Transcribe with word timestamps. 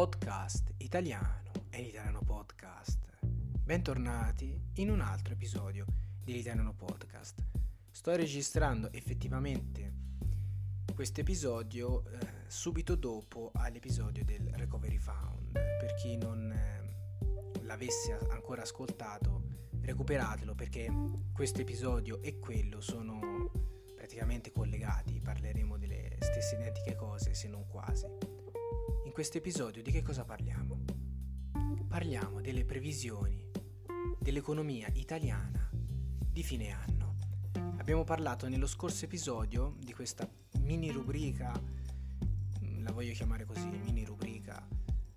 podcast 0.00 0.72
italiano 0.78 1.42
e 1.68 1.82
l'italiano 1.82 2.22
podcast. 2.22 3.18
Bentornati 3.20 4.58
in 4.76 4.88
un 4.88 5.02
altro 5.02 5.34
episodio 5.34 5.84
dell'italiano 6.24 6.72
podcast. 6.72 7.44
Sto 7.90 8.16
registrando 8.16 8.90
effettivamente 8.92 9.92
questo 10.94 11.20
episodio 11.20 12.06
eh, 12.06 12.18
subito 12.46 12.94
dopo 12.94 13.50
all'episodio 13.52 14.24
del 14.24 14.48
Recovery 14.54 14.96
Found. 14.96 15.52
Per 15.52 15.94
chi 16.00 16.16
non 16.16 16.50
eh, 16.50 17.60
l'avesse 17.64 18.18
ancora 18.30 18.62
ascoltato, 18.62 19.42
recuperatelo 19.82 20.54
perché 20.54 20.90
questo 21.30 21.60
episodio 21.60 22.22
e 22.22 22.38
quello 22.38 22.80
sono 22.80 23.50
praticamente 23.94 24.50
collegati, 24.50 25.20
parleremo 25.20 25.76
delle 25.76 26.16
stesse 26.20 26.56
identiche 26.56 26.96
cose 26.96 27.34
se 27.34 27.48
non 27.48 27.66
quasi. 27.66 28.29
In 29.10 29.16
questo 29.16 29.38
episodio 29.38 29.82
di 29.82 29.90
che 29.90 30.02
cosa 30.02 30.24
parliamo? 30.24 30.84
Parliamo 31.88 32.40
delle 32.40 32.64
previsioni 32.64 33.44
dell'economia 34.20 34.86
italiana 34.92 35.68
di 35.72 36.44
fine 36.44 36.70
anno. 36.70 37.16
Abbiamo 37.78 38.04
parlato 38.04 38.48
nello 38.48 38.68
scorso 38.68 39.06
episodio 39.06 39.74
di 39.80 39.92
questa 39.92 40.30
mini 40.60 40.92
rubrica, 40.92 41.52
mm, 42.62 42.84
la 42.84 42.92
voglio 42.92 43.12
chiamare 43.12 43.44
così, 43.44 43.66
mini 43.66 44.04
rubrica. 44.04 44.64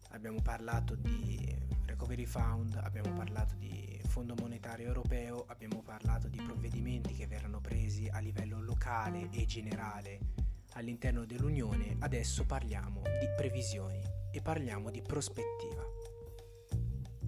Abbiamo 0.10 0.42
parlato 0.42 0.96
di 0.96 1.56
Recovery 1.86 2.26
Fund, 2.26 2.74
abbiamo 2.82 3.14
parlato 3.14 3.54
di 3.54 4.02
Fondo 4.08 4.34
Monetario 4.40 4.88
Europeo, 4.88 5.46
abbiamo 5.50 5.84
parlato 5.84 6.28
di 6.28 6.42
provvedimenti 6.42 7.14
che 7.14 7.28
verranno 7.28 7.62
presi 7.62 8.08
a 8.12 8.18
livello 8.18 8.60
locale 8.60 9.30
e 9.30 9.46
generale 9.46 10.43
all'interno 10.74 11.26
dell'Unione, 11.26 11.96
adesso 12.00 12.46
parliamo 12.46 13.02
di 13.02 13.28
previsioni 13.36 14.02
e 14.32 14.42
parliamo 14.42 14.90
di 14.90 15.02
prospettiva. 15.02 15.84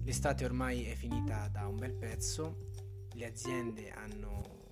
L'estate 0.02 0.44
ormai 0.44 0.84
è 0.84 0.94
finita 0.94 1.48
da 1.48 1.66
un 1.66 1.76
bel 1.76 1.94
pezzo, 1.94 2.70
le 3.12 3.26
aziende 3.26 3.90
hanno 3.90 4.64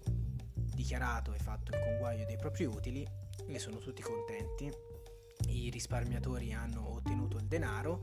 dichiarato 0.55 1.33
e 1.33 1.39
fatto 1.39 1.73
il 1.73 1.81
conguaglio 1.81 2.25
dei 2.25 2.37
propri 2.37 2.65
utili 2.65 3.07
e 3.47 3.59
sono 3.59 3.79
tutti 3.79 4.03
contenti, 4.03 4.71
i 5.49 5.71
risparmiatori 5.71 6.53
hanno 6.53 6.95
ottenuto 6.95 7.39
il 7.39 7.47
denaro 7.47 8.03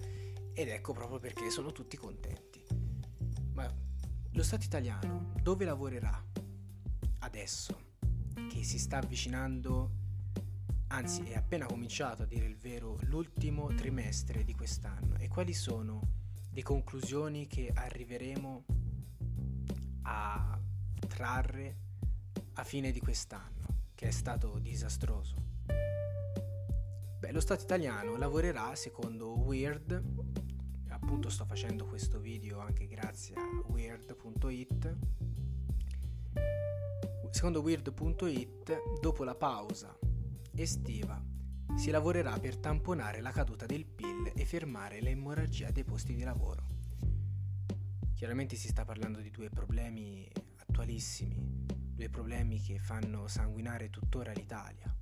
ed 0.53 0.67
ecco 0.67 0.93
proprio 0.93 1.19
perché 1.19 1.49
sono 1.49 1.71
tutti 1.71 1.97
contenti. 1.97 2.65
Ma 3.53 3.71
lo 4.33 4.43
Stato 4.43 4.65
italiano 4.65 5.33
dove 5.41 5.65
lavorerà 5.65 6.23
adesso 7.19 7.89
che 8.49 8.63
si 8.63 8.79
sta 8.79 8.97
avvicinando 8.97 10.00
anzi 10.91 11.23
è 11.23 11.35
appena 11.35 11.65
cominciato 11.65 12.23
a 12.23 12.25
dire 12.25 12.45
il 12.45 12.57
vero 12.57 12.97
l'ultimo 13.03 13.73
trimestre 13.73 14.43
di 14.43 14.53
quest'anno 14.53 15.15
e 15.17 15.27
quali 15.29 15.53
sono 15.53 16.01
le 16.51 16.63
conclusioni 16.63 17.47
che 17.47 17.71
arriveremo 17.73 18.65
a 20.03 20.59
trarre 21.07 21.77
a 22.53 22.63
fine 22.65 22.91
di 22.91 22.99
quest'anno, 22.99 23.65
che 23.95 24.07
è 24.07 24.11
stato 24.11 24.59
disastroso. 24.59 25.35
Beh, 27.19 27.31
lo 27.31 27.39
Stato 27.39 27.63
italiano 27.63 28.17
lavorerà 28.17 28.75
secondo 28.75 29.39
Weird, 29.39 30.03
appunto 30.89 31.29
sto 31.29 31.45
facendo 31.45 31.85
questo 31.85 32.19
video 32.19 32.59
anche 32.59 32.87
grazie 32.87 33.35
a 33.35 33.63
weird.it. 33.67 34.97
Secondo 37.29 37.61
weird.it, 37.61 38.99
dopo 38.99 39.23
la 39.23 39.35
pausa 39.35 39.97
estiva 40.55 41.23
si 41.75 41.89
lavorerà 41.89 42.37
per 42.37 42.57
tamponare 42.57 43.21
la 43.21 43.31
caduta 43.31 43.65
del 43.65 43.85
PIL 43.85 44.33
e 44.35 44.45
fermare 44.45 45.01
l'emorragia 45.01 45.71
dei 45.71 45.83
posti 45.83 46.13
di 46.13 46.23
lavoro. 46.23 46.67
Chiaramente 48.13 48.55
si 48.55 48.67
sta 48.67 48.85
parlando 48.85 49.19
di 49.19 49.31
due 49.31 49.49
problemi 49.49 50.29
attualissimi, 50.57 51.65
due 51.65 52.09
problemi 52.09 52.61
che 52.61 52.77
fanno 52.77 53.27
sanguinare 53.27 53.89
tuttora 53.89 54.31
l'Italia. 54.31 54.95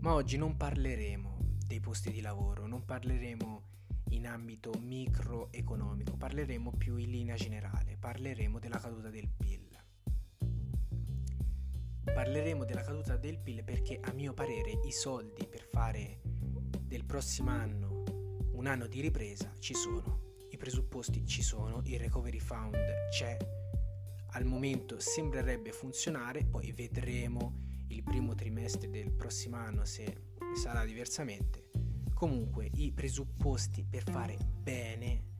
Ma 0.00 0.14
oggi 0.14 0.36
non 0.36 0.56
parleremo 0.56 1.58
dei 1.66 1.80
posti 1.80 2.10
di 2.10 2.20
lavoro, 2.20 2.66
non 2.66 2.84
parleremo 2.84 3.62
in 4.10 4.26
ambito 4.26 4.72
microeconomico, 4.80 6.16
parleremo 6.16 6.72
più 6.72 6.96
in 6.96 7.10
linea 7.10 7.34
generale, 7.34 7.96
parleremo 7.98 8.58
della 8.58 8.78
caduta 8.78 9.10
del 9.10 9.28
PIL. 9.28 9.61
Parleremo 12.14 12.64
della 12.64 12.82
caduta 12.82 13.16
del 13.16 13.38
PIL 13.38 13.64
perché 13.64 13.98
a 14.00 14.12
mio 14.12 14.34
parere 14.34 14.78
i 14.84 14.92
soldi 14.92 15.46
per 15.46 15.66
fare 15.70 16.20
del 16.82 17.04
prossimo 17.04 17.50
anno 17.50 18.02
un 18.52 18.66
anno 18.66 18.86
di 18.86 19.00
ripresa 19.00 19.50
ci 19.58 19.74
sono, 19.74 20.34
i 20.50 20.56
presupposti 20.58 21.26
ci 21.26 21.42
sono, 21.42 21.80
il 21.84 21.98
recovery 21.98 22.38
fund 22.38 22.76
c'è, 23.10 23.36
al 24.34 24.44
momento 24.44 25.00
sembrerebbe 25.00 25.72
funzionare, 25.72 26.44
poi 26.44 26.70
vedremo 26.72 27.60
il 27.88 28.02
primo 28.02 28.34
trimestre 28.34 28.90
del 28.90 29.10
prossimo 29.10 29.56
anno 29.56 29.84
se 29.84 30.34
sarà 30.54 30.84
diversamente. 30.84 31.70
Comunque 32.12 32.70
i 32.74 32.92
presupposti 32.92 33.84
per 33.88 34.04
fare 34.04 34.36
bene 34.36 35.30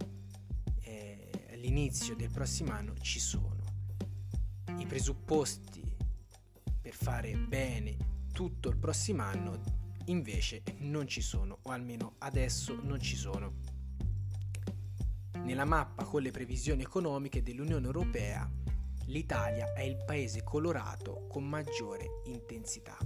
eh, 0.81 1.31
all'inizio 1.53 2.17
del 2.17 2.31
prossimo 2.31 2.73
anno 2.73 2.95
ci 2.97 3.21
sono. 3.21 3.61
I 4.79 4.87
presupposti 4.87 5.82
per 6.83 6.95
fare 6.95 7.37
bene 7.37 7.97
tutto 8.33 8.69
il 8.69 8.77
prossimo 8.77 9.23
anno 9.23 9.63
invece 10.07 10.65
non 10.79 11.07
ci 11.07 11.21
sono, 11.21 11.59
o 11.63 11.71
almeno 11.71 12.17
adesso 12.19 12.77
non 12.83 13.01
ci 13.01 13.15
sono. 13.15 13.61
Nella 15.45 15.65
mappa 15.65 16.03
con 16.03 16.23
le 16.23 16.33
previsioni 16.33 16.83
economiche 16.83 17.43
dell'Unione 17.43 17.87
Europea, 17.87 18.51
l'Italia 19.07 19.73
è 19.75 19.83
il 19.83 20.03
paese 20.05 20.43
colorato 20.43 21.27
con 21.29 21.49
maggiore 21.49 22.21
intensità. 22.25 22.97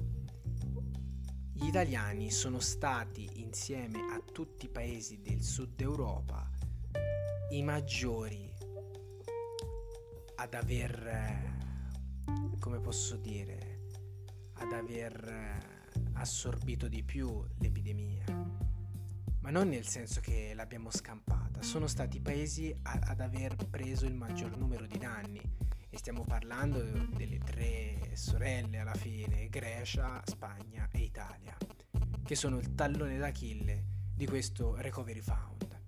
Gli 1.52 1.66
italiani 1.66 2.30
sono 2.30 2.60
stati, 2.60 3.28
insieme 3.42 3.98
a 4.10 4.22
tutti 4.32 4.66
i 4.66 4.70
paesi 4.70 5.20
del 5.20 5.42
sud 5.42 5.78
Europa, 5.80 6.50
i 7.50 7.62
maggiori 7.62 8.52
ad 10.36 10.54
aver 10.54 11.64
come 12.58 12.80
posso 12.80 13.16
dire, 13.16 13.65
ad 14.58 14.72
aver 14.72 15.24
eh, 15.28 16.00
assorbito 16.14 16.88
di 16.88 17.02
più 17.02 17.44
l'epidemia. 17.58 18.24
Ma 19.40 19.50
non 19.50 19.68
nel 19.68 19.86
senso 19.86 20.20
che 20.20 20.52
l'abbiamo 20.54 20.90
scampata, 20.90 21.62
sono 21.62 21.86
stati 21.86 22.16
i 22.16 22.20
paesi 22.20 22.74
ad 22.82 23.20
aver 23.20 23.54
preso 23.70 24.06
il 24.06 24.14
maggior 24.14 24.56
numero 24.56 24.86
di 24.86 24.98
danni 24.98 25.40
e 25.88 25.96
stiamo 25.98 26.24
parlando 26.24 26.82
delle 27.14 27.38
tre 27.38 28.10
sorelle 28.14 28.78
alla 28.78 28.94
fine, 28.94 29.48
Grecia, 29.48 30.20
Spagna 30.24 30.88
e 30.90 30.98
Italia, 30.98 31.56
che 32.24 32.34
sono 32.34 32.58
il 32.58 32.74
tallone 32.74 33.18
d'Achille 33.18 33.84
di 34.14 34.26
questo 34.26 34.74
Recovery 34.74 35.20
Fund. 35.20 35.80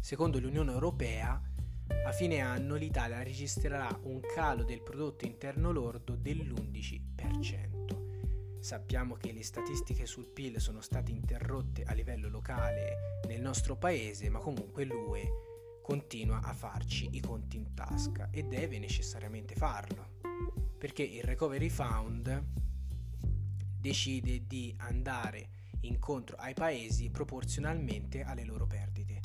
Secondo 0.00 0.40
l'Unione 0.40 0.72
Europea, 0.72 1.40
a 2.04 2.12
fine 2.12 2.40
anno 2.40 2.74
l'Italia 2.74 3.22
registrerà 3.22 3.98
un 4.02 4.20
calo 4.34 4.64
del 4.64 4.82
prodotto 4.82 5.24
interno 5.24 5.70
lordo 5.70 6.14
dell'11%. 6.14 8.60
Sappiamo 8.60 9.14
che 9.14 9.32
le 9.32 9.42
statistiche 9.42 10.06
sul 10.06 10.28
PIL 10.28 10.60
sono 10.60 10.80
state 10.80 11.10
interrotte 11.10 11.82
a 11.82 11.94
livello 11.94 12.28
locale 12.28 13.20
nel 13.26 13.40
nostro 13.40 13.76
paese, 13.76 14.28
ma 14.28 14.38
comunque 14.38 14.84
l'UE 14.84 15.28
continua 15.82 16.40
a 16.42 16.52
farci 16.52 17.08
i 17.12 17.20
conti 17.20 17.56
in 17.56 17.74
tasca 17.74 18.28
e 18.30 18.44
deve 18.44 18.78
necessariamente 18.78 19.56
farlo, 19.56 20.18
perché 20.78 21.02
il 21.02 21.24
Recovery 21.24 21.68
Fund 21.68 22.44
decide 23.80 24.46
di 24.46 24.72
andare 24.78 25.48
incontro 25.80 26.36
ai 26.36 26.54
paesi 26.54 27.10
proporzionalmente 27.10 28.22
alle 28.22 28.44
loro 28.44 28.66
perdite. 28.66 29.20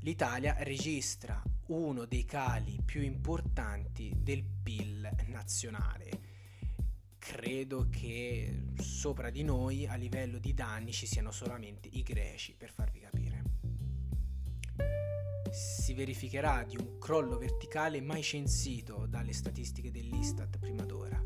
L'Italia 0.00 0.56
registra 0.58 1.42
uno 1.66 2.04
dei 2.04 2.24
cali 2.24 2.78
più 2.84 3.00
importanti 3.02 4.12
del 4.16 4.44
PIL 4.44 5.08
nazionale. 5.28 6.32
Credo 7.18 7.88
che 7.90 8.72
sopra 8.78 9.30
di 9.30 9.42
noi 9.42 9.86
a 9.86 9.94
livello 9.94 10.38
di 10.38 10.52
danni 10.52 10.92
ci 10.92 11.06
siano 11.06 11.30
solamente 11.30 11.88
i 11.90 12.02
greci, 12.02 12.54
per 12.54 12.70
farvi 12.70 13.00
capire. 13.00 13.42
Si 15.50 15.94
verificherà 15.94 16.64
di 16.64 16.76
un 16.76 16.98
crollo 16.98 17.38
verticale 17.38 18.00
mai 18.00 18.22
censito 18.22 19.06
dalle 19.06 19.32
statistiche 19.32 19.90
dell'Istat 19.90 20.58
prima 20.58 20.84
d'ora, 20.84 21.22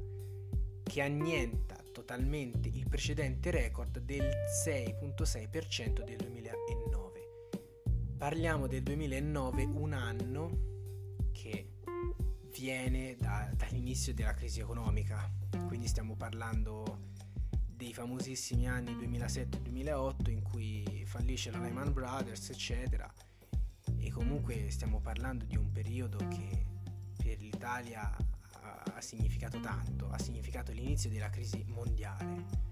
che 0.84 1.02
annienta 1.02 1.76
totalmente 1.92 2.68
il 2.68 2.88
precedente 2.88 3.50
record 3.50 3.98
del 3.98 4.30
6.6% 4.64 6.04
del 6.04 6.16
2009 6.16 6.37
Parliamo 8.18 8.66
del 8.66 8.82
2009, 8.82 9.64
un 9.64 9.92
anno 9.92 10.50
che 11.30 11.74
viene 12.52 13.16
da, 13.16 13.48
dall'inizio 13.54 14.12
della 14.12 14.34
crisi 14.34 14.58
economica, 14.58 15.30
quindi 15.68 15.86
stiamo 15.86 16.16
parlando 16.16 17.12
dei 17.64 17.94
famosissimi 17.94 18.68
anni 18.68 18.96
2007-2008 18.96 20.30
in 20.30 20.42
cui 20.42 21.04
fallisce 21.06 21.52
la 21.52 21.60
Lehman 21.60 21.92
Brothers, 21.92 22.50
eccetera. 22.50 23.08
E 23.98 24.10
comunque 24.10 24.68
stiamo 24.70 25.00
parlando 25.00 25.44
di 25.44 25.56
un 25.56 25.70
periodo 25.70 26.18
che 26.26 26.66
per 27.22 27.38
l'Italia 27.38 28.16
ha 28.94 29.00
significato 29.00 29.60
tanto, 29.60 30.10
ha 30.10 30.18
significato 30.18 30.72
l'inizio 30.72 31.08
della 31.08 31.30
crisi 31.30 31.64
mondiale. 31.68 32.67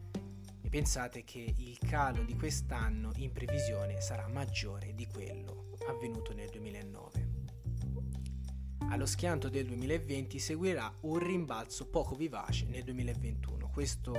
E 0.67 0.69
pensate 0.69 1.23
che 1.23 1.55
il 1.59 1.79
calo 1.79 2.25
di 2.25 2.35
quest'anno 2.35 3.13
in 3.19 3.31
previsione 3.31 4.01
sarà 4.01 4.27
maggiore 4.27 4.97
di 4.97 5.07
quello 5.07 5.69
avvenuto 5.87 6.35
nel 6.35 6.49
2009. 6.51 7.29
Allo 8.91 9.07
schianto 9.07 9.49
del 9.49 9.65
2020 9.67 10.41
seguirà 10.41 10.93
un 11.03 11.19
rimbalzo 11.21 11.87
poco 11.87 12.17
vivace 12.17 12.67
nel 12.67 12.83
2021. 12.83 13.71
Questo 13.71 14.13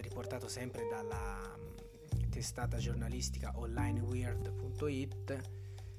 riportato 0.00 0.48
sempre 0.48 0.88
dalla 0.88 1.42
mm, 1.58 2.30
testata 2.30 2.78
giornalistica 2.78 3.52
onlineweird.it. 3.54 5.50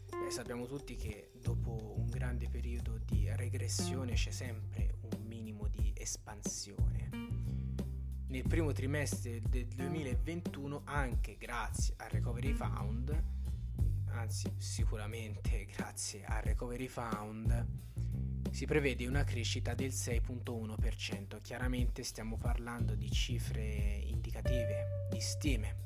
Beh, 0.10 0.32
sappiamo 0.32 0.66
tutti 0.66 0.96
che 0.96 1.30
dopo 1.40 1.94
un 1.96 2.08
grande 2.08 2.50
periodo 2.50 2.98
di 3.06 3.30
regressione 3.36 4.14
c'è 4.14 4.32
sempre 4.32 4.96
un 5.02 5.24
minimo 5.24 5.68
di 5.68 5.94
espansione. 5.96 7.37
Nel 8.30 8.44
primo 8.46 8.74
trimestre 8.74 9.42
del 9.48 9.68
2021, 9.68 10.82
anche 10.84 11.38
grazie 11.38 11.94
al 11.98 12.10
Recovery 12.10 12.52
Fund, 12.52 13.24
anzi 14.08 14.52
sicuramente 14.58 15.66
grazie 15.66 16.26
al 16.26 16.42
Recovery 16.42 16.88
Fund, 16.88 17.66
si 18.52 18.66
prevede 18.66 19.08
una 19.08 19.24
crescita 19.24 19.74
del 19.74 19.92
6.1%. 19.92 21.40
Chiaramente 21.42 22.04
stiamo 22.04 22.36
parlando 22.38 22.96
di 22.96 23.10
cifre 23.10 24.02
indicative, 24.04 25.08
di 25.10 25.22
stime. 25.22 25.78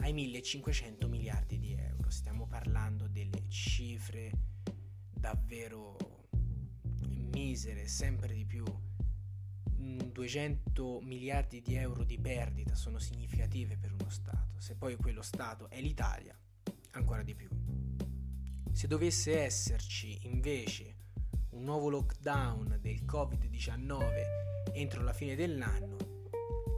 ai 0.02 0.14
1500 0.14 1.08
miliardi 1.08 1.58
di 1.58 1.74
euro. 1.74 2.12
Stiamo 2.12 2.46
parlando 2.46 3.08
delle 3.08 3.50
cifre 3.50 4.32
davvero 5.12 5.98
misere, 7.34 7.88
sempre 7.88 8.34
di 8.36 8.46
più. 8.46 8.64
200 9.74 11.00
mm, 11.02 11.08
miliardi 11.08 11.62
di 11.62 11.76
euro 11.76 12.04
di 12.04 12.20
perdita 12.20 12.76
sono 12.76 13.00
significative 13.00 13.76
per 13.76 13.92
uno 13.92 14.10
Stato. 14.10 14.60
Se 14.60 14.76
poi 14.76 14.96
quello 14.98 15.24
Stato 15.24 15.68
è 15.70 15.82
l'Italia, 15.82 16.38
ancora 16.92 17.24
di 17.24 17.34
più. 17.34 17.50
Se 18.72 18.86
dovesse 18.86 19.40
esserci 19.40 20.28
invece 20.28 20.96
un 21.50 21.64
nuovo 21.64 21.90
lockdown 21.90 22.78
del 22.80 23.04
Covid-19 23.04 24.55
entro 24.76 25.04
la 25.04 25.14
fine 25.14 25.36
dell'anno, 25.36 25.96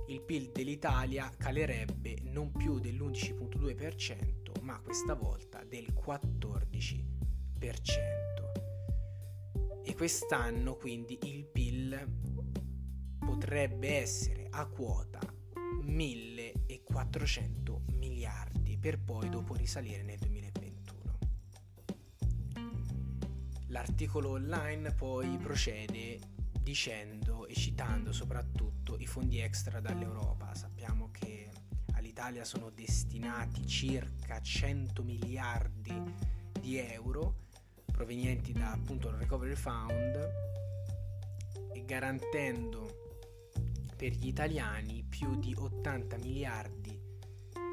il 0.07 0.21
PIL 0.21 0.51
dell'Italia 0.51 1.31
calerebbe 1.35 2.17
non 2.25 2.51
più 2.51 2.77
dell'11.2%, 2.79 4.61
ma 4.61 4.79
questa 4.79 5.15
volta 5.15 5.63
del 5.63 5.91
14%. 5.93 7.05
E 9.83 9.95
quest'anno 9.95 10.75
quindi 10.75 11.17
il 11.23 11.45
PIL 11.45 12.07
potrebbe 13.19 13.97
essere 13.97 14.45
a 14.49 14.67
quota 14.67 15.19
1400 15.81 17.81
miliardi 17.93 18.77
per 18.77 18.99
poi 18.99 19.29
dopo 19.29 19.55
risalire 19.55 20.03
nel 20.03 20.19
2021. 20.19 21.17
L'articolo 23.67 24.31
online 24.31 24.93
poi 24.93 25.37
procede 25.37 26.35
dicendo 26.67 27.47
e 27.47 27.53
citando 27.53 28.11
soprattutto 28.11 28.97
i 28.97 29.05
fondi 29.05 29.39
extra 29.39 29.79
dall'Europa. 29.79 30.53
Sappiamo 30.53 31.09
che 31.11 31.49
all'Italia 31.93 32.43
sono 32.43 32.69
destinati 32.71 33.65
circa 33.65 34.41
100 34.41 35.01
miliardi 35.01 36.03
di 36.59 36.77
euro 36.77 37.45
provenienti 37.85 38.51
da 38.51 38.73
appunto 38.73 39.07
il 39.07 39.15
Recovery 39.15 39.55
Fund 39.55 40.29
e 41.71 41.85
garantendo 41.85 43.05
per 43.95 44.11
gli 44.11 44.27
italiani 44.27 45.05
più 45.07 45.39
di 45.39 45.55
80 45.55 46.17
miliardi 46.17 46.99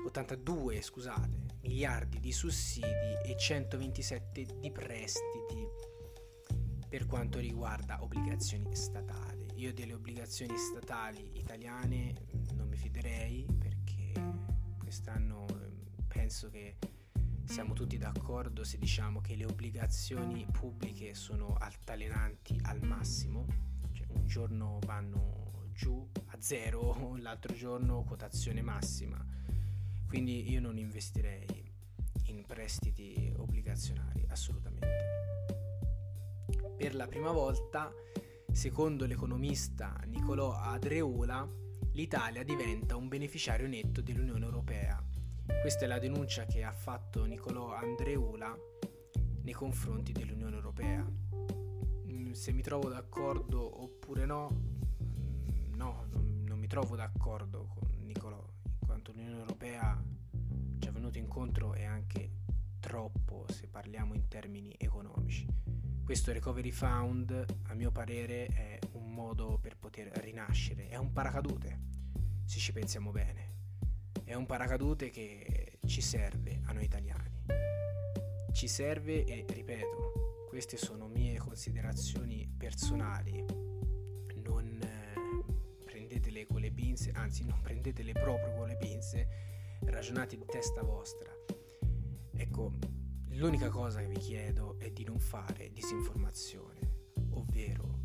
82 0.07 0.83
scusate 0.83 1.43
miliardi 1.63 2.21
di 2.21 2.31
sussidi 2.31 2.87
e 3.25 3.35
127 3.37 4.47
di 4.61 4.71
prestiti 4.71 5.67
per 6.95 7.07
quanto 7.07 7.41
riguarda 7.41 8.01
obbligazioni 8.05 8.73
statali. 8.77 9.49
Io 9.57 9.75
delle 9.75 9.95
obbligazioni 9.95 10.57
statali 10.57 11.29
italiane 11.41 12.15
non 12.53 12.69
mi 12.69 12.77
fiderei 12.77 13.45
perché 13.59 14.13
quest'anno 14.79 15.45
ehm, 15.49 16.07
penso 16.07 16.51
che 16.51 16.77
siamo 17.47 17.73
tutti 17.73 17.99
d'accordo 17.99 18.63
se 18.63 18.79
diciamo 18.79 19.21
che 19.21 19.35
le 19.35 19.45
obbligazioni 19.45 20.47
pubbliche 20.49 21.15
sono 21.15 21.57
altalenanti 21.59 22.61
al 22.63 22.81
massimo, 22.85 23.45
cioè 23.91 24.07
un 24.11 24.25
giorno 24.29 24.79
vanno 24.85 25.71
giù 25.73 26.09
a 26.27 26.37
zero, 26.39 27.17
l'altro 27.19 27.55
giorno 27.55 28.05
quotazione 28.05 28.63
massima, 28.63 29.19
quindi 30.07 30.49
io 30.49 30.61
non 30.61 30.79
investirei 30.79 31.73
in 32.27 32.45
prestiti 32.47 33.35
obbligazionari 33.37 34.25
assolutamente. 34.29 35.15
Per 36.77 36.95
la 36.95 37.07
prima 37.07 37.31
volta 37.31 37.93
Secondo 38.55 39.05
l'economista 39.05 40.01
Nicolò 40.07 40.53
Adreola, 40.53 41.47
l'Italia 41.91 42.45
diventa 42.45 42.95
un 42.95 43.09
beneficiario 43.09 43.67
netto 43.67 44.01
dell'Unione 44.01 44.45
Europea. 44.45 45.05
Questa 45.61 45.85
è 45.85 45.89
la 45.89 45.99
denuncia 45.99 46.47
che 46.47 46.63
ha 46.63 46.71
fatto 46.71 47.25
Nicolò 47.25 47.75
Andreola 47.75 48.57
nei 49.43 49.53
confronti 49.53 50.13
dell'Unione 50.13 50.55
Europea. 50.55 51.05
Mm, 52.07 52.31
se 52.31 52.53
mi 52.53 52.63
trovo 52.63 52.89
d'accordo 52.89 53.83
oppure 53.83 54.25
no, 54.25 54.49
mm, 54.53 55.75
no, 55.75 56.07
non, 56.13 56.57
mi 56.57 56.69
trovo 56.69 56.95
d'accordo 56.95 57.67
con 57.75 57.89
Nicolò, 58.05 58.43
in 58.63 58.87
quanto 58.87 59.11
l'Unione 59.11 59.41
Europea 59.41 60.01
ci 60.79 60.89
è 60.89 60.93
venuto 60.93 61.19
incontro 61.19 61.75
e 61.75 61.85
anche 61.85 62.31
troppo 62.79 63.47
se 63.49 63.67
parliamo 63.67 64.15
in 64.15 64.29
termini 64.29 64.77
economici. 64.79 65.64
Questo 66.05 66.33
Recovery 66.33 66.71
Fund, 66.71 67.47
a 67.69 67.73
mio 67.75 67.91
parere, 67.91 68.45
è 68.49 68.79
un 68.93 69.11
modo 69.15 69.59
per 69.59 69.79
poter 69.79 70.09
rinascere, 70.19 70.89
è 70.89 70.97
un 70.97 71.13
paracadute, 71.13 71.81
se 72.45 72.59
ci 72.59 72.73
pensiamo 72.73 73.11
bene. 73.11 73.53
È 74.23 74.35
un 74.35 74.45
paracadute 74.45 75.09
che 75.09 75.79
ci 75.87 76.03
serve 76.03 76.61
a 76.67 76.73
noi 76.73 76.85
italiani. 76.85 77.45
Ci 78.53 78.69
serve 78.69 79.25
e, 79.25 79.47
ripeto, 79.49 80.47
queste 80.47 80.77
sono 80.77 81.09
mie 81.09 81.39
considerazioni 81.39 82.47
personali. 82.55 83.43
Non 84.43 84.81
eh, 84.83 85.85
prendetele 85.87 86.47
con 86.47 86.61
le 86.61 86.71
pinze, 86.71 87.13
anzi 87.13 87.47
non 87.47 87.63
prendetele 87.63 88.13
proprio 88.13 88.53
con 88.53 88.69
le 88.69 88.77
pinze, 88.77 89.29
ragionate 89.87 90.37
di 90.37 90.45
testa 90.45 90.83
vostra. 90.83 91.33
Ecco, 92.37 92.94
L'unica 93.37 93.69
cosa 93.69 93.99
che 93.99 94.07
vi 94.07 94.19
chiedo 94.19 94.79
è 94.79 94.91
di 94.93 95.03
non 95.03 95.19
fare 95.19 95.73
disinformazione, 95.73 96.79
ovvero, 97.31 97.99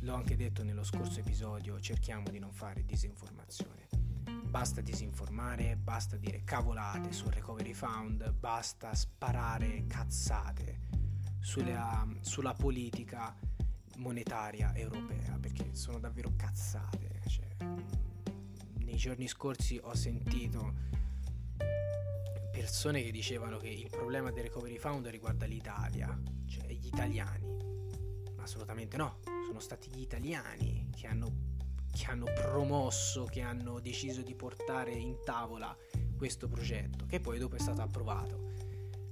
l'ho 0.00 0.14
anche 0.14 0.36
detto 0.36 0.62
nello 0.62 0.84
scorso 0.84 1.18
episodio, 1.18 1.80
cerchiamo 1.80 2.30
di 2.30 2.38
non 2.38 2.52
fare 2.52 2.84
disinformazione. 2.84 3.88
Basta 4.44 4.80
disinformare, 4.80 5.76
basta 5.76 6.16
dire 6.16 6.44
cavolate 6.44 7.10
sul 7.10 7.32
Recovery 7.32 7.72
Fund, 7.74 8.30
basta 8.30 8.94
sparare 8.94 9.84
cazzate 9.88 10.82
sulla, 11.40 12.06
sulla 12.20 12.54
politica 12.54 13.36
monetaria 13.96 14.76
europea, 14.76 15.36
perché 15.40 15.74
sono 15.74 15.98
davvero 15.98 16.34
cazzate. 16.36 17.20
Cioè, 17.26 17.56
nei 18.84 18.96
giorni 18.96 19.26
scorsi 19.26 19.76
ho 19.82 19.94
sentito 19.96 20.86
persone 22.68 23.02
che 23.02 23.10
dicevano 23.10 23.56
che 23.56 23.70
il 23.70 23.88
problema 23.88 24.30
del 24.30 24.42
Recovery 24.42 24.76
Fund 24.76 25.06
riguarda 25.06 25.46
l'Italia, 25.46 26.20
cioè 26.46 26.66
gli 26.68 26.88
italiani. 26.88 27.46
Ma 28.36 28.42
assolutamente 28.42 28.98
no, 28.98 29.20
sono 29.46 29.58
stati 29.58 29.88
gli 29.90 30.02
italiani 30.02 30.90
che 30.94 31.06
hanno, 31.06 31.32
che 31.90 32.04
hanno 32.04 32.26
promosso, 32.26 33.24
che 33.24 33.40
hanno 33.40 33.80
deciso 33.80 34.20
di 34.20 34.34
portare 34.34 34.92
in 34.92 35.16
tavola 35.24 35.74
questo 36.14 36.46
progetto, 36.46 37.06
che 37.06 37.20
poi 37.20 37.38
dopo 37.38 37.56
è 37.56 37.58
stato 37.58 37.80
approvato, 37.80 38.50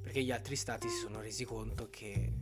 perché 0.02 0.22
gli 0.22 0.32
altri 0.32 0.54
stati 0.54 0.86
si 0.90 0.98
sono 0.98 1.22
resi 1.22 1.46
conto 1.46 1.88
che 1.88 2.34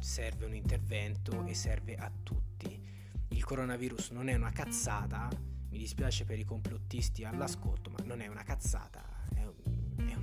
serve 0.00 0.46
un 0.46 0.54
intervento 0.54 1.44
e 1.44 1.52
serve 1.52 1.96
a 1.96 2.10
tutti. 2.22 2.82
Il 3.28 3.44
coronavirus 3.44 4.08
non 4.12 4.30
è 4.30 4.36
una 4.36 4.52
cazzata, 4.52 5.28
mi 5.68 5.76
dispiace 5.76 6.24
per 6.24 6.38
i 6.38 6.44
complottisti 6.44 7.24
all'ascolto, 7.24 7.90
ma 7.90 7.98
non 8.04 8.22
è 8.22 8.26
una 8.26 8.42
cazzata, 8.42 9.09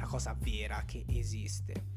cosa 0.07 0.33
vera 0.39 0.83
che 0.85 1.03
esiste. 1.09 1.95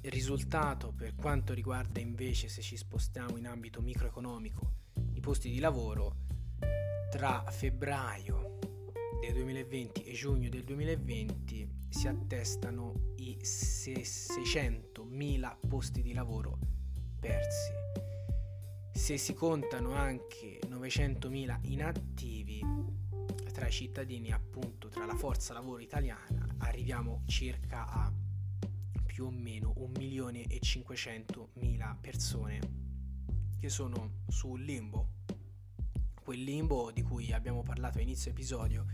Il 0.00 0.10
risultato 0.10 0.92
per 0.92 1.14
quanto 1.14 1.52
riguarda 1.52 1.98
invece 1.98 2.48
se 2.48 2.62
ci 2.62 2.76
spostiamo 2.76 3.36
in 3.36 3.46
ambito 3.46 3.80
microeconomico, 3.80 4.72
i 5.14 5.20
posti 5.20 5.50
di 5.50 5.58
lavoro 5.58 6.22
tra 7.10 7.44
febbraio 7.50 8.58
del 9.20 9.32
2020 9.32 10.04
e 10.04 10.12
giugno 10.12 10.48
del 10.48 10.62
2020 10.62 11.68
si 11.88 12.06
attestano 12.06 13.14
i 13.16 13.36
600.000 13.42 15.56
posti 15.66 16.02
di 16.02 16.12
lavoro 16.12 16.58
persi. 17.18 17.72
Se 18.92 19.16
si 19.16 19.34
contano 19.34 19.94
anche 19.94 20.60
900.000 20.68 21.58
inattivi 21.62 22.62
tra 23.54 23.66
i 23.68 23.70
cittadini, 23.70 24.32
appunto 24.32 24.88
tra 24.88 25.06
la 25.06 25.14
forza 25.14 25.52
lavoro 25.52 25.80
italiana, 25.80 26.44
arriviamo 26.58 27.22
circa 27.26 27.86
a 27.86 28.12
più 29.06 29.26
o 29.26 29.30
meno 29.30 29.72
1.500.000 29.78 32.00
persone 32.00 32.58
che 33.60 33.68
sono 33.68 34.22
sul 34.26 34.60
limbo, 34.60 35.22
quel 36.20 36.42
limbo 36.42 36.90
di 36.90 37.02
cui 37.02 37.32
abbiamo 37.32 37.62
parlato 37.62 37.98
a 37.98 38.00
inizio 38.00 38.32
episodio 38.32 38.86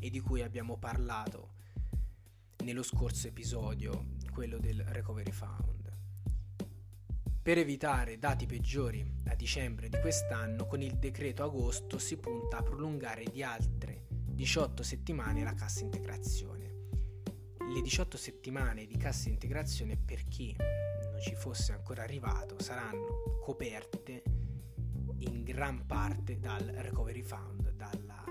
e 0.00 0.10
di 0.10 0.18
cui 0.18 0.42
abbiamo 0.42 0.78
parlato 0.78 1.52
nello 2.64 2.82
scorso 2.82 3.28
episodio, 3.28 4.06
quello 4.32 4.58
del 4.58 4.82
Recovery 4.82 5.30
Fund. 5.30 5.96
Per 7.40 7.56
evitare 7.56 8.18
dati 8.18 8.46
peggiori 8.46 9.08
a 9.28 9.36
dicembre 9.36 9.88
di 9.88 10.00
quest'anno, 10.00 10.66
con 10.66 10.82
il 10.82 10.98
decreto 10.98 11.44
agosto 11.44 12.00
si 12.00 12.16
punta 12.16 12.56
a 12.58 12.64
prolungare 12.64 13.22
di 13.30 13.44
altre 13.44 14.06
18 14.38 14.84
settimane 14.84 15.42
la 15.42 15.52
cassa 15.52 15.82
integrazione 15.82 16.86
le 17.72 17.80
18 17.82 18.16
settimane 18.16 18.86
di 18.86 18.96
cassa 18.96 19.28
integrazione 19.28 19.96
per 19.96 20.28
chi 20.28 20.54
non 20.56 21.20
ci 21.20 21.34
fosse 21.34 21.72
ancora 21.72 22.04
arrivato 22.04 22.62
saranno 22.62 23.40
coperte 23.42 24.22
in 25.18 25.42
gran 25.42 25.86
parte 25.86 26.38
dal 26.38 26.62
Recovery 26.62 27.22
Fund, 27.22 27.72
dalla 27.72 28.24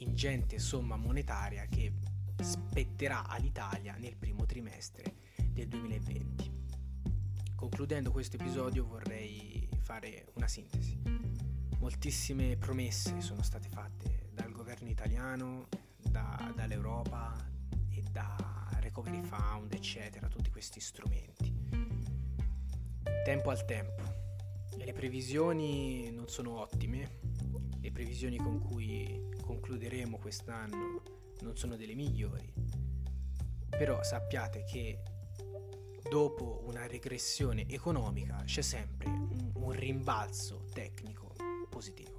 ingente 0.00 0.58
somma 0.58 0.96
monetaria 0.96 1.64
che 1.64 1.94
spetterà 2.42 3.26
all'Italia 3.26 3.96
nel 3.96 4.18
primo 4.18 4.44
trimestre 4.44 5.14
del 5.48 5.68
2020. 5.68 6.52
Concludendo 7.56 8.10
questo 8.10 8.36
episodio 8.36 8.84
vorrei 8.84 9.66
fare 9.78 10.26
una 10.34 10.46
sintesi. 10.46 11.00
Moltissime 11.78 12.58
promesse 12.58 13.22
sono 13.22 13.42
state 13.42 13.70
fatte 13.70 14.13
governo 14.84 14.90
italiano, 14.90 15.68
da, 15.98 16.52
dall'Europa, 16.54 17.34
da 18.10 18.68
Recovery 18.80 19.22
Fund, 19.22 19.72
eccetera, 19.72 20.28
tutti 20.28 20.50
questi 20.50 20.80
strumenti. 20.80 21.52
Tempo 23.24 23.50
al 23.50 23.64
tempo. 23.64 24.02
E 24.76 24.84
le 24.84 24.92
previsioni 24.92 26.10
non 26.10 26.28
sono 26.28 26.60
ottime, 26.60 27.20
le 27.80 27.90
previsioni 27.90 28.36
con 28.36 28.60
cui 28.60 29.30
concluderemo 29.40 30.18
quest'anno 30.18 31.02
non 31.40 31.56
sono 31.56 31.76
delle 31.76 31.94
migliori, 31.94 32.52
però 33.70 34.02
sappiate 34.02 34.64
che 34.64 35.02
dopo 36.10 36.62
una 36.66 36.86
regressione 36.86 37.66
economica 37.68 38.42
c'è 38.44 38.62
sempre 38.62 39.08
un, 39.08 39.50
un 39.54 39.72
rimbalzo 39.72 40.64
tecnico 40.72 41.34
positivo. 41.68 42.13